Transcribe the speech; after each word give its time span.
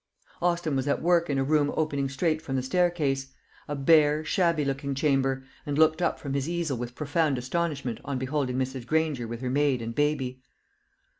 Austin 0.41 0.75
was 0.75 0.87
at 0.87 0.99
work 0.99 1.29
in 1.29 1.37
a 1.37 1.43
room 1.43 1.71
opening 1.77 2.09
straight 2.09 2.41
from 2.41 2.55
the 2.55 2.63
staircase 2.63 3.27
a 3.67 3.75
bare, 3.75 4.25
shabby 4.25 4.65
looking 4.65 4.95
chamber 4.95 5.43
and 5.63 5.77
looked 5.77 6.01
up 6.01 6.17
from 6.19 6.33
his 6.33 6.49
easel 6.49 6.75
with 6.75 6.95
profound 6.95 7.37
astonishment 7.37 7.99
on 8.03 8.17
beholding 8.17 8.57
Mrs. 8.57 8.87
Granger 8.87 9.27
with 9.27 9.41
her 9.41 9.51
maid 9.51 9.79
and 9.79 9.93
baby. 9.93 10.41